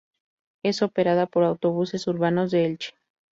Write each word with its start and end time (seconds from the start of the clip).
Es 0.63 0.81
operada 0.81 1.27
por 1.27 1.43
Autobuses 1.43 2.07
Urbanos 2.07 2.49
de 2.49 2.65
Elche. 2.65 2.95